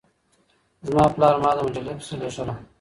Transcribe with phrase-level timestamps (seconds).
[0.87, 2.53] زما پلار ما د مجلې په پسې لېږله.